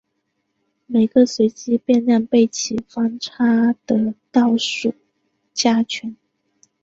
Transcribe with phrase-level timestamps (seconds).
[0.87, 4.95] 每个随机变量被其方差的倒数
[5.53, 6.17] 加权。